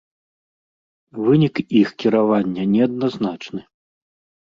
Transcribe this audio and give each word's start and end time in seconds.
Вынік 1.23 1.55
іх 1.83 1.89
кіравання 2.07 2.63
неадназначны. 2.75 3.61